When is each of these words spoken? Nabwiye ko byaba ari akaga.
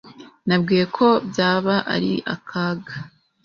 Nabwiye 0.47 0.85
ko 0.97 1.07
byaba 1.29 1.75
ari 1.93 2.13
akaga. 2.35 2.93